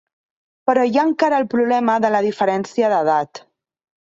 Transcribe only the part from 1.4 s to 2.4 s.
el problema de la